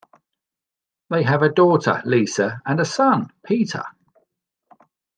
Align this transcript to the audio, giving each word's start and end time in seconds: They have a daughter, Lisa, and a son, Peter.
They 1.11 1.21
have 1.21 1.43
a 1.43 1.53
daughter, 1.53 2.01
Lisa, 2.05 2.59
and 2.65 2.79
a 2.79 2.85
son, 2.85 3.31
Peter. 3.45 3.83